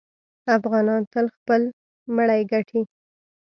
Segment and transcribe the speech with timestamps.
[0.57, 1.61] افغانان تل خپل
[2.15, 2.81] مړی ګټي.